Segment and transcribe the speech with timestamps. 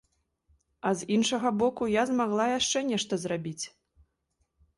[0.89, 3.61] А з іншага боку, я змагла яшчэ нешта зрабіць.